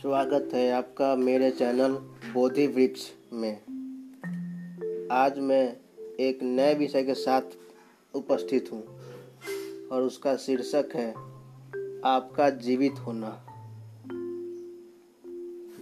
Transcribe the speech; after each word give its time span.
स्वागत 0.00 0.50
है 0.54 0.72
आपका 0.72 1.16
मेरे 1.16 1.50
चैनल 1.50 1.92
बोधि 2.32 2.66
वृक्ष 2.66 3.00
में। 3.32 3.56
आज 5.12 5.38
मैं 5.38 5.76
एक 6.20 6.42
नए 6.42 6.74
विषय 6.74 7.02
के 7.02 7.14
साथ 7.14 7.42
उपस्थित 8.14 8.72
हूँ 8.72 8.82
और 9.88 10.02
उसका 10.02 10.36
शीर्षक 10.36 10.88
है, 10.94 11.10
आपका 12.04 12.50
जीवित 12.50 12.92
होना। 12.92 13.44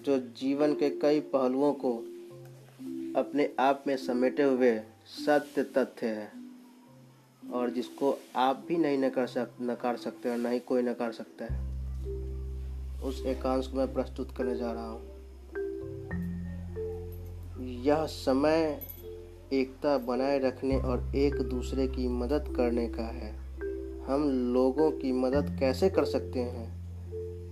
जो 0.03 0.19
जीवन 0.19 0.75
के 0.75 0.91
कई 0.91 1.21
पहलुओं 1.21 1.73
को 1.73 1.95
अपने 3.21 3.51
आप 3.59 3.85
में 3.87 3.97
समेटे 3.97 4.43
हुए 4.43 4.81
सत्य 5.07 5.63
तथ्य 5.63 6.07
है 6.07 6.33
और 7.53 7.71
जिसको 7.71 8.19
आप 8.37 8.65
भी 8.69 8.77
नहीं 8.77 8.99
नकार 8.99 9.27
सक 9.27 9.51
नकार 9.61 9.97
सकते 9.97 10.31
और 10.31 10.37
ना 10.37 10.49
ही 10.49 10.59
कोई 10.59 10.83
नकार 10.83 11.13
सकता 11.13 11.45
है। 11.45 11.68
उस 13.03 13.27
एकांश 13.27 13.67
को 13.67 13.77
मैं 13.77 13.95
प्रस्तुत 13.95 14.31
करने 14.31 14.57
जा 14.57 14.73
रहा 14.73 14.91
हूँ। 14.91 15.03
यह 17.85 18.07
समय 18.07 18.81
एकता 19.53 19.99
बनाए 19.99 20.39
रखने 20.39 20.79
और 20.79 21.13
एक 21.17 21.35
दूसरे 21.35 21.89
की 21.89 22.09
मदद 22.09 22.55
करने 22.57 22.89
का 22.89 23.03
है। 23.03 23.35
हम 24.07 24.53
लोगों 24.55 24.91
की 24.91 25.13
मदद 25.13 25.57
कैसे 25.61 25.91
कर 25.91 26.05
सकते 26.05 26.41
हैं? 26.41 26.79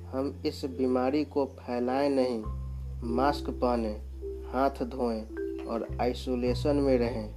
हम 0.07 0.43
इस 0.47 0.65
बीमारी 0.65 1.25
को 1.25 1.45
फैलाएँ 1.45 2.09
नहीं, 2.09 2.43
मास्क 3.05 3.51
पहने, 3.51 4.01
हाथ 4.53 4.85
धोएँ 4.85 5.23
और 5.65 5.89
आइसोलेशन 6.01 6.77
में 6.77 6.99
रहें। 6.99 7.35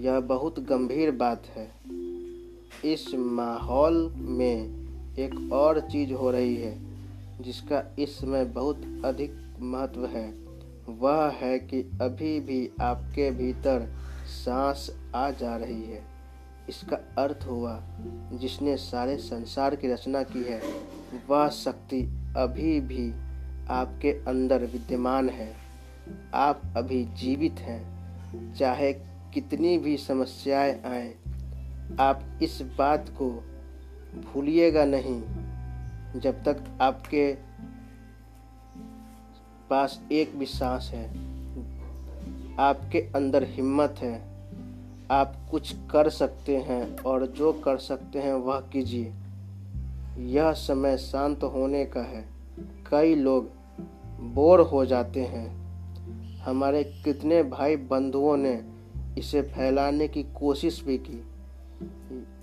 यह 0.00 0.20
बहुत 0.20 0.60
गंभीर 0.60 1.10
बात 1.10 1.46
है। 1.46 1.72
इस 2.92 3.14
माहौल 3.14 4.14
में 4.16 4.84
एक 5.18 5.52
और 5.52 5.80
चीज़ 5.80 6.12
हो 6.12 6.30
रही 6.30 6.56
है। 6.56 6.93
जिसका 7.40 7.96
इस 7.98 8.18
समय 8.18 8.44
बहुत 8.44 9.02
अधिक 9.04 9.56
महत्व 9.60 10.06
है, 10.06 10.34
वह 10.88 11.30
है 11.30 11.58
कि 11.58 11.80
अभी 11.80 12.40
भी 12.40 12.70
आपके 12.80 13.30
भीतर 13.30 13.94
सांस 14.26 14.96
आ 15.14 15.30
जा 15.30 15.56
रही 15.56 15.84
है। 15.84 16.02
इसका 16.68 16.96
अर्थ 16.96 17.46
हुआ, 17.46 17.82
जिसने 18.32 18.76
सारे 18.76 19.16
संसार 19.16 19.76
की 19.76 19.88
रचना 19.88 20.22
की 20.22 20.42
है, 20.42 20.62
वह 21.28 21.48
शक्ति 21.48 22.02
अभी 22.36 22.80
भी 22.80 23.12
आपके 23.68 24.10
अंदर 24.28 24.62
विद्यमान 24.62 25.28
है। 25.28 25.54
आप 26.34 26.62
अभी 26.76 27.04
जीवित 27.04 27.52
हैं, 27.52 27.94
चाहे 28.54 28.92
कितनी 29.34 29.78
भी 29.78 29.96
समस्याएँ 29.96 30.82
आए, 30.82 31.14
आप 32.00 32.38
इस 32.42 32.62
बात 32.78 33.08
को 33.08 33.44
भूलिएगा 34.14 34.84
नहीं 34.84 35.22
जब 36.16 36.44
तक 36.44 36.64
आपके 36.80 37.34
पास 39.70 40.02
एक 40.12 40.38
भी 40.38 40.46
सांस 40.46 40.90
है, 40.94 41.08
आपके 42.56 42.98
अंदर 43.16 43.44
हिम्मत 43.44 43.94
है, 43.98 44.34
आप 45.10 45.36
कुछ 45.50 45.76
कर 45.90 46.08
सकते 46.08 46.56
हैं 46.56 46.98
और 46.98 47.26
जो 47.26 47.52
कर 47.52 47.76
सकते 47.78 48.18
हैं 48.18 48.34
वह 48.34 48.60
कीजिए। 48.60 49.14
यह 50.18 50.52
समय 50.52 50.96
शांत 50.96 51.42
होने 51.42 51.84
का 51.84 52.00
है। 52.00 52.28
कई 52.90 53.14
लोग 53.14 53.48
बोर 54.20 54.60
हो 54.60 54.86
जाते 54.86 55.22
हैं। 55.24 55.64
हमारे 56.36 56.84
कितने 56.84 57.42
भाई 57.42 57.76
बंधुओं 57.76 58.36
ने 58.36 58.64
इसे 59.18 59.42
फैलाने 59.42 60.08
की 60.08 60.22
कोशिश 60.22 60.84
भी 60.84 60.98
की। 60.98 61.24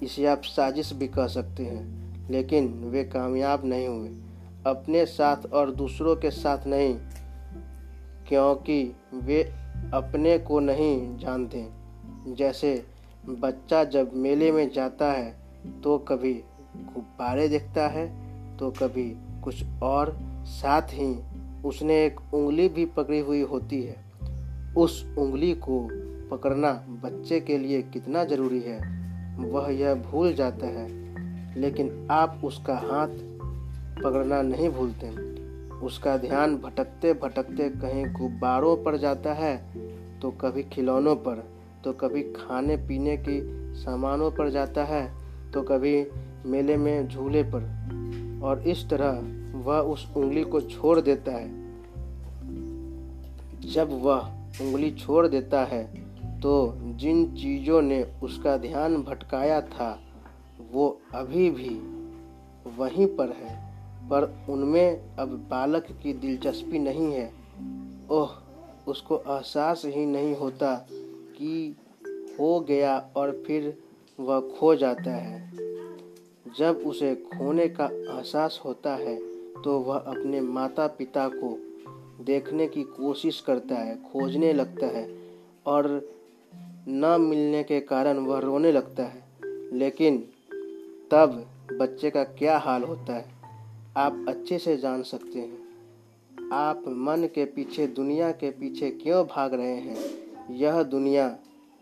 इसे 0.06 0.26
आप 0.26 0.42
साजिश 0.44 0.94
भी 0.94 1.08
कह 1.08 1.28
सकते 1.28 1.66
हैं। 1.66 2.11
लेकिन 2.32 2.68
वे 2.86 3.04
कामयाब 3.04 3.66
नहीं 3.66 3.88
हुए। 3.88 4.10
अपने 4.66 5.06
साथ 5.06 5.46
और 5.54 5.72
दूसरों 5.72 6.16
के 6.16 6.32
साथ 6.32 6.68
नहीं, 6.68 6.96
क्योंकि 8.28 8.84
वे 9.16 9.42
अपने 9.94 10.38
को 10.40 10.60
नहीं 10.60 11.18
जानते। 11.18 11.66
जैसे 12.28 12.74
बच्चा 13.26 13.84
जब 13.84 14.12
मेले 14.16 14.52
में 14.52 14.70
जाता 14.72 15.12
है 15.12 15.36
तो 15.84 15.98
कभी 15.98 16.34
गुब्बारे 16.76 17.48
देखता 17.48 17.88
है 17.88 18.08
तो 18.58 18.70
कभी 18.72 19.10
कुछ 19.44 19.64
और। 19.84 20.16
साथ 20.46 20.94
ही 20.94 21.16
उसने 21.66 21.96
एक 22.06 22.20
उंगली 22.34 22.68
भी 22.70 22.86
पकड़ी 22.86 23.20
हुई 23.20 23.42
होती 23.42 23.82
है। 23.84 23.96
उस 24.78 25.04
उंगली 25.18 25.54
को 25.60 25.80
पकड़ना 26.32 26.72
बच्चे 27.04 27.40
के 27.40 27.58
लिए 27.58 27.82
कितना 27.84 28.24
ज़रूरी 28.24 28.60
है, 28.60 28.80
वह 29.46 29.72
यह 29.72 29.94
भूल 30.04 30.34
जाता 30.34 30.68
है। 30.70 30.88
लेकिन 31.58 32.08
आप 32.12 32.42
उसका 32.44 32.76
हाथ 32.82 33.08
पकड़ना 34.04 34.42
नहीं 34.42 34.70
भूलते। 34.70 35.10
उसका 35.78 36.16
ध्यान 36.18 36.56
भटकते 36.58 37.14
भटकते 37.14 37.70
कहीं 37.72 38.06
गुब्बारों 38.14 38.76
पर 38.78 38.98
जाता 38.98 39.34
है 39.34 39.56
तो 40.20 40.32
कभी 40.32 40.64
खिलौनों 40.64 41.16
पर 41.16 41.44
तो 41.84 41.94
कभी 41.94 42.22
खाने 42.24 42.76
पीने 42.78 43.18
के 43.18 43.40
सामानों 43.76 44.32
पर 44.32 44.50
जाता 44.50 44.84
है 44.84 45.04
तो 45.52 45.62
कभी 45.62 46.06
मेले 46.46 46.78
में 46.78 47.08
झूले 47.08 47.44
पर। 47.44 47.64
और 48.44 48.62
इस 48.62 48.90
तरह 48.90 49.22
वह 49.60 49.80
उस 49.80 50.08
उंगली 50.18 50.44
को 50.44 50.62
छोड़ 50.62 51.00
देता 51.02 51.32
है। 51.32 51.50
जब 53.66 53.90
वह 54.04 54.20
उंगली 54.62 54.92
छोड़ 54.92 55.28
देता 55.28 55.64
है 55.64 55.84
तो 56.42 56.54
जिन 56.98 57.26
चीज़ों 57.36 57.82
ने 57.82 58.04
उसका 58.24 58.58
ध्यान 58.58 58.96
भटकाया 58.98 59.62
था 59.62 59.90
वो 60.72 61.00
अभी 61.14 61.50
भी 61.50 61.70
वहीं 62.78 63.08
पर 63.08 63.30
है, 63.30 63.56
पर 64.10 64.46
उनमें 64.50 65.16
अब 65.20 65.30
बालक 65.50 65.88
की 66.04 66.14
दिलचस्पी 66.14 66.80
नहीं 66.80 67.12
है। 67.14 67.34
ओह, 68.12 68.32
उसको 68.88 69.18
एहसास 69.18 69.82
ही 69.86 70.06
नहीं 70.06 70.36
होता 70.36 70.76
कि 71.38 71.76
हो 72.40 72.60
गया 72.60 72.98
और 73.16 73.44
फिर 73.48 73.78
वह 74.20 74.40
खो 74.50 74.76
जाता 74.76 75.12
है। 75.12 75.52
जब 76.58 76.84
उसे 76.86 77.16
खोने 77.16 77.68
का 77.70 77.86
एहसास 77.86 78.62
होता 78.66 78.96
है 78.96 79.16
तो 79.62 79.80
वह 79.80 79.98
अपने 79.98 80.42
माता 80.42 80.88
पिता 80.88 81.28
को 81.34 81.58
देखने 82.24 82.68
की 82.68 82.84
कोशिश 82.84 83.40
करता 83.42 83.76
है, 83.76 83.96
खोजने 83.96 84.54
लगता 84.54 84.88
है 84.88 85.08
और 85.66 86.10
न 86.88 87.18
मिलने 87.22 87.64
के 87.64 87.80
कारण 87.80 88.18
वह 88.18 88.40
रोने 88.40 88.72
लगता 88.72 89.04
है। 89.04 89.24
लेकिन 89.74 90.24
तब 91.14 91.46
बच्चे 91.80 92.10
का 92.10 92.24
क्या 92.24 92.58
हाल 92.58 92.84
होता 92.84 93.14
है, 93.14 93.26
आप 93.98 94.26
अच्छे 94.30 94.58
से 94.60 94.78
जान 94.78 95.02
सकते 95.04 95.40
हैं। 95.40 96.50
आप 96.54 96.84
मन 96.88 97.28
के 97.36 97.46
पीछे, 97.46 97.88
दुनिया 97.88 98.32
के 98.32 98.52
पीछे 98.52 98.90
क्यों 98.90 99.26
भाग 99.26 99.54
रहे 99.54 99.76
हैं, 99.76 99.98
यह 100.52 100.84
दुनिया 100.84 101.38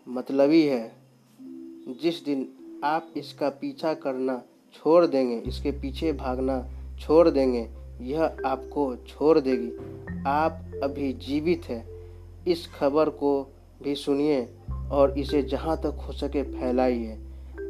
मतलबी 0.08 0.62
है। 0.62 0.92
जिस 2.02 2.24
दिन 2.24 2.48
आप 2.84 3.12
इसका 3.16 3.48
पीछा 3.48 3.94
करना 3.94 4.42
छोड़ 4.74 5.06
देंगे, 5.06 5.38
इसके 5.38 5.70
पीछे 5.70 6.12
भागना 6.12 6.68
छोड़ 7.00 7.28
देंगे, 7.28 7.68
यह 8.00 8.36
आपको 8.46 8.96
छोड़ 8.96 9.38
देगी। 9.40 9.72
आप 10.26 10.80
अभी 10.82 11.12
जीवित 11.12 11.64
है, 11.64 11.84
इस 12.48 12.68
खबर 12.74 13.08
को 13.08 13.42
भी 13.82 13.94
सुनिए 13.94 14.48
और 14.92 15.18
इसे 15.18 15.42
जहाँ 15.42 15.76
तक 15.76 16.04
हो 16.06 16.12
सके 16.12 16.42
फैलाइए। 16.42 17.18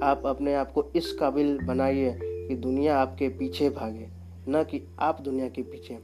आप 0.03 0.23
अपने 0.27 0.55
आप 0.55 0.73
को 0.73 0.85
इस 0.97 1.13
काबिल 1.13 1.59
बनाइए 1.59 2.19
कि 2.23 2.55
दुनिया 2.55 2.99
आपके 2.99 3.29
पीछे 3.29 3.71
भागे, 3.71 4.09
न 4.49 4.63
कि 4.63 4.83
आप 4.99 5.21
दुनिया 5.21 5.49
के 5.49 5.63
पीछे। 5.63 5.99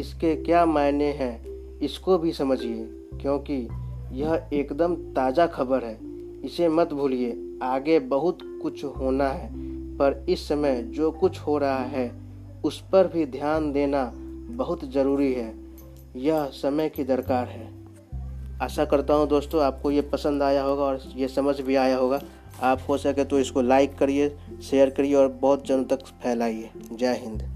इसके 0.00 0.34
क्या 0.36 0.66
मायने 0.66 1.10
हैं, 1.12 1.44
इसको 1.78 2.18
भी 2.18 2.32
समझिए, 2.32 2.84
क्योंकि 3.20 3.68
यह 4.12 4.48
एकदम 4.52 4.94
ताज़ा 4.94 5.46
खबर 5.46 5.84
है। 5.84 5.98
इसे 6.44 6.68
मत 6.68 6.92
भूलिए, 6.92 7.58
आगे 7.62 7.98
बहुत 7.98 8.38
कुछ 8.62 8.84
होना 8.84 9.28
है, 9.28 9.48
पर 9.96 10.26
इस 10.28 10.48
समय 10.48 10.82
जो 10.82 11.10
कुछ 11.10 11.40
हो 11.40 11.58
रहा 11.58 11.84
है, 11.84 12.12
उस 12.64 12.80
पर 12.92 13.08
भी 13.08 13.26
ध्यान 13.26 13.72
देना 13.72 14.12
बहुत 14.50 14.84
ज़रूरी 14.84 15.32
है। 15.32 15.54
यह 16.16 16.44
समय 16.44 16.88
की 16.88 17.04
दरकार 17.04 17.46
है। 17.46 17.72
आशा 18.62 18.84
करता 18.84 19.14
हूँ 19.14 19.28
दोस्तों, 19.28 19.62
आपको 19.62 19.90
ये 19.90 20.00
पसंद 20.02 20.42
आया 20.42 20.62
होगा 20.62 20.82
और 20.82 21.00
ये 21.16 21.28
समझ 21.28 21.60
भी 21.60 21.74
आया 21.74 21.96
होगा। 21.96 22.20
आप 22.62 22.82
हो 22.88 22.98
सके 22.98 23.24
तो 23.24 23.38
इसको 23.38 23.62
लाइक 23.62 23.96
करिए 23.98 24.28
शेयर 24.62 24.90
करिए 24.90 25.14
और 25.14 25.28
बहुत 25.40 25.66
जनों 25.66 25.84
तक 25.84 26.06
फैलाइए। 26.22 26.70
जय 26.92 27.20
हिंद। 27.22 27.53